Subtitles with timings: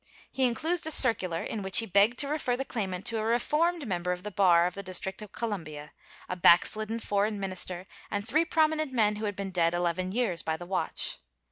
[0.31, 3.85] He inclosed a circular in which he begged to refer the claimant to a reformed
[3.87, 5.91] member of the bar of the District of Columbia,
[6.27, 10.57] a backslidden foreign minister and three prominent men who had been dead eleven years by
[10.57, 11.19] the watch.